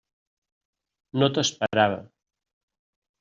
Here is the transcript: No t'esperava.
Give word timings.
No 1.23 1.29
t'esperava. 1.35 1.99